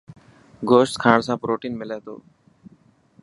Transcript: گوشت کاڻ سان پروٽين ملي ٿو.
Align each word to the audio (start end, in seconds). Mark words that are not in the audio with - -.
گوشت 0.69 0.95
کاڻ 1.03 1.17
سان 1.25 1.37
پروٽين 1.41 1.73
ملي 1.79 1.97
ٿو. 2.05 2.15